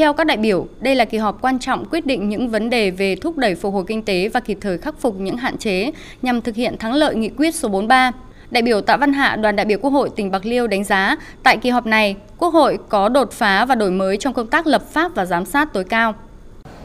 [0.00, 2.90] Theo các đại biểu, đây là kỳ họp quan trọng quyết định những vấn đề
[2.90, 5.90] về thúc đẩy phục hồi kinh tế và kịp thời khắc phục những hạn chế
[6.22, 8.12] nhằm thực hiện thắng lợi nghị quyết số 43.
[8.50, 11.16] Đại biểu Tạ Văn Hạ, đoàn đại biểu Quốc hội tỉnh Bạc Liêu đánh giá,
[11.42, 14.66] tại kỳ họp này, Quốc hội có đột phá và đổi mới trong công tác
[14.66, 16.14] lập pháp và giám sát tối cao.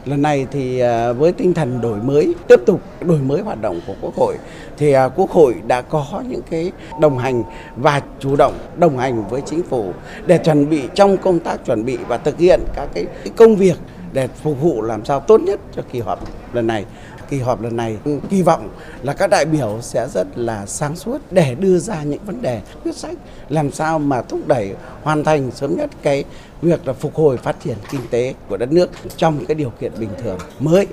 [0.06, 3.80] Lần này thì à, với tinh thần đổi mới, tiếp tục đổi mới hoạt động
[3.86, 4.36] của Quốc hội
[4.78, 7.42] thì à, Quốc hội đã có những cái đồng hành
[7.76, 9.92] và chủ động đồng hành với chính phủ
[10.26, 13.76] để chuẩn bị trong công tác chuẩn bị và thực hiện các cái công việc
[14.16, 16.18] để phục vụ làm sao tốt nhất cho kỳ họp
[16.54, 16.84] lần này.
[17.30, 18.68] Kỳ họp lần này ừ, kỳ vọng
[19.02, 22.60] là các đại biểu sẽ rất là sáng suốt để đưa ra những vấn đề
[22.84, 23.14] quyết sách
[23.48, 26.24] làm sao mà thúc đẩy hoàn thành sớm nhất cái
[26.62, 29.92] việc là phục hồi phát triển kinh tế của đất nước trong cái điều kiện
[29.98, 30.86] bình thường mới.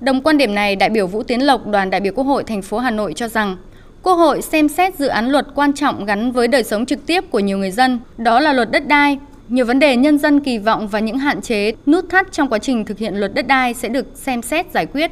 [0.00, 2.62] Đồng quan điểm này, đại biểu Vũ Tiến Lộc, đoàn đại biểu Quốc hội thành
[2.62, 3.56] phố Hà Nội cho rằng
[4.02, 7.24] Quốc hội xem xét dự án luật quan trọng gắn với đời sống trực tiếp
[7.30, 9.18] của nhiều người dân, đó là luật đất đai.
[9.48, 12.58] Nhiều vấn đề nhân dân kỳ vọng và những hạn chế, nút thắt trong quá
[12.58, 15.10] trình thực hiện luật đất đai sẽ được xem xét giải quyết.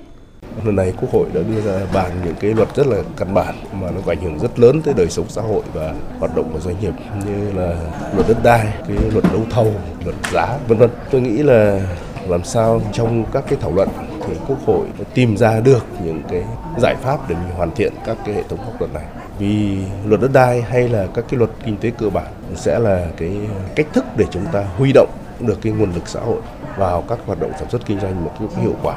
[0.65, 3.55] Lần này Quốc hội đã đưa ra bàn những cái luật rất là căn bản
[3.73, 6.51] mà nó có ảnh hưởng rất lớn tới đời sống xã hội và hoạt động
[6.53, 6.93] của doanh nghiệp
[7.27, 7.77] như là
[8.15, 10.91] luật đất đai, cái luật đấu thầu, luật giá vân vân.
[11.11, 11.81] Tôi nghĩ là
[12.29, 13.89] làm sao trong các cái thảo luận
[14.31, 16.43] thì Quốc hội tìm ra được những cái
[16.79, 19.05] giải pháp để mình hoàn thiện các cái hệ thống pháp luật này.
[19.39, 23.07] Vì luật đất đai hay là các cái luật kinh tế cơ bản sẽ là
[23.17, 23.33] cái
[23.77, 26.41] cách thức để chúng ta huy động được cái nguồn lực xã hội
[26.77, 28.97] vào các hoạt động sản xuất kinh doanh một cách hiệu quả.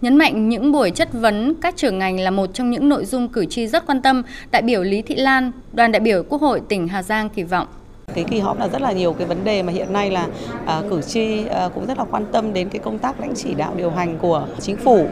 [0.00, 3.28] Nhấn mạnh những buổi chất vấn các trưởng ngành là một trong những nội dung
[3.28, 6.60] cử tri rất quan tâm, đại biểu Lý Thị Lan, đoàn đại biểu Quốc hội
[6.68, 7.66] tỉnh Hà Giang kỳ vọng.
[8.14, 10.26] Cái kỳ họp là rất là nhiều cái vấn đề mà hiện nay là
[10.66, 13.54] à, cử tri à, cũng rất là quan tâm đến cái công tác lãnh chỉ
[13.54, 15.06] đạo điều hành của chính phủ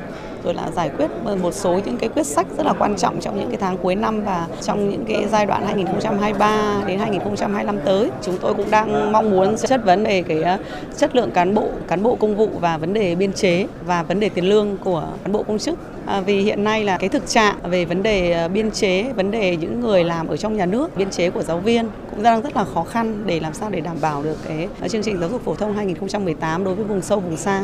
[0.45, 1.11] rồi là giải quyết
[1.43, 3.95] một số những cái quyết sách rất là quan trọng trong những cái tháng cuối
[3.95, 8.11] năm và trong những cái giai đoạn 2023 đến 2025 tới.
[8.23, 10.59] Chúng tôi cũng đang mong muốn chất vấn về cái à,
[10.97, 14.21] chất lượng cán bộ, cán bộ công vụ và vấn đề biên chế và vấn
[14.21, 15.79] đề tiền lương của cán bộ công chức.
[16.13, 19.31] À, vì hiện nay là cái thực trạng về vấn đề à, biên chế, vấn
[19.31, 22.43] đề những người làm ở trong nhà nước, biên chế của giáo viên cũng đang
[22.43, 25.21] rất là khó khăn để làm sao để đảm bảo được cái à, chương trình
[25.21, 27.63] giáo dục phổ thông 2018 đối với vùng sâu vùng xa.